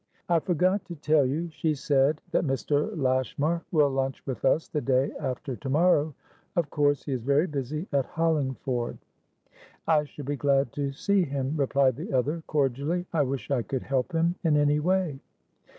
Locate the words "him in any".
14.11-14.79